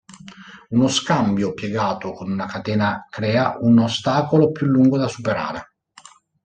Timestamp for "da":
4.97-5.07